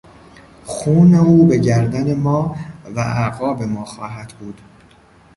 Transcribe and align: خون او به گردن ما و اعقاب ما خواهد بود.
خون 0.65 1.15
او 1.15 1.45
به 1.47 1.57
گردن 1.57 2.13
ما 2.19 2.55
و 2.95 2.99
اعقاب 2.99 3.63
ما 3.63 3.85
خواهد 3.85 4.33
بود. 4.39 4.61